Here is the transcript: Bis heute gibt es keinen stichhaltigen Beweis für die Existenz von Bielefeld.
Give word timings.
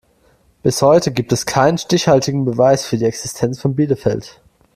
Bis 0.63 0.81
heute 0.81 1.11
gibt 1.11 1.31
es 1.31 1.45
keinen 1.45 1.77
stichhaltigen 1.77 2.43
Beweis 2.43 2.83
für 2.87 2.97
die 2.97 3.05
Existenz 3.05 3.61
von 3.61 3.75
Bielefeld. 3.75 4.41